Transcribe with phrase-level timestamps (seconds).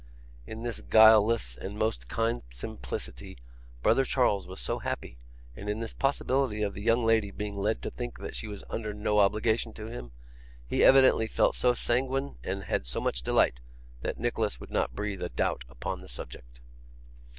[0.47, 3.37] In this guileless and most kind simplicity,
[3.83, 5.19] brother Charles was so happy,
[5.55, 8.63] and in this possibility of the young lady being led to think that she was
[8.67, 10.11] under no obligation to him,
[10.65, 13.61] he evidently felt so sanguine and had so much delight,
[14.01, 16.61] that Nicholas would not breathe a doubt upon the subject.